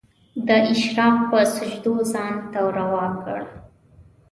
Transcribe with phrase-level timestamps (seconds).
[0.47, 3.41] د اشراق په سجدو ځان ته روا کړ